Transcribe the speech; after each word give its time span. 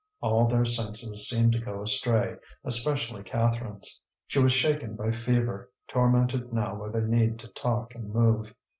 All 0.19 0.47
their 0.47 0.65
senses 0.65 1.29
seemed 1.29 1.51
to 1.51 1.59
go 1.59 1.83
astray, 1.83 2.37
especially 2.63 3.21
Catherine's. 3.21 4.01
She 4.25 4.39
was 4.39 4.51
shaken 4.51 4.95
by 4.95 5.11
fever, 5.11 5.69
tormented 5.87 6.51
now 6.51 6.73
by 6.75 6.89
the 6.89 7.03
need 7.05 7.37
to 7.37 7.47
talk 7.49 7.93
and 7.93 8.11
move. 8.11 8.55